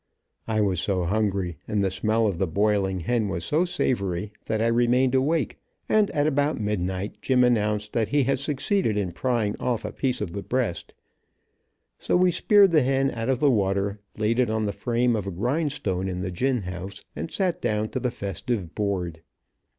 [0.47, 4.59] I was so hungry, and the smell of the boiling hen was so Savory, that
[4.59, 9.55] I remained awake, and at about midnight Jim announced that he had succeeded in prying
[9.59, 10.95] off a piece of the breast,
[11.99, 15.27] so we speared the hen out of the water, laid it on the frame of
[15.27, 19.21] a grindstone in the gin house, and sat down to the festive board.